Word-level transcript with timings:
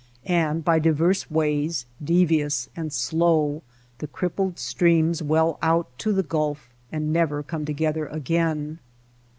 And 0.25 0.65
by 0.65 0.79
divers 0.79 1.29
ways, 1.29 1.85
devious 2.03 2.69
and 2.75 2.91
slow, 2.91 3.61
the 3.99 4.07
crippled 4.07 4.57
streams 4.57 5.21
well 5.21 5.59
out 5.61 5.95
to 5.99 6.11
the 6.11 6.23
Gulf 6.23 6.73
and 6.91 7.13
never 7.13 7.43
come 7.43 7.65
together 7.65 8.07
again. 8.07 8.79